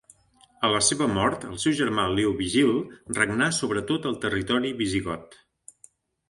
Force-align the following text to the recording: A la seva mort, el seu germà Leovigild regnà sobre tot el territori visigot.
A 0.67 0.69
la 0.75 0.79
seva 0.85 1.07
mort, 1.17 1.43
el 1.51 1.59
seu 1.63 1.75
germà 1.79 2.05
Leovigild 2.13 3.13
regnà 3.19 3.51
sobre 3.59 3.85
tot 3.93 4.09
el 4.13 4.17
territori 4.25 4.73
visigot. 4.83 5.39